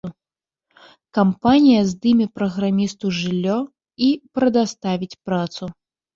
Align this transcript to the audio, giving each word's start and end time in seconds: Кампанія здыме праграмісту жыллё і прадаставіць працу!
Кампанія 1.17 1.81
здыме 1.89 2.27
праграмісту 2.39 3.13
жыллё 3.19 3.59
і 4.09 4.09
прадаставіць 4.41 5.13
працу! 5.29 5.63